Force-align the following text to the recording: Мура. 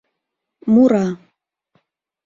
Мура. 0.73 1.05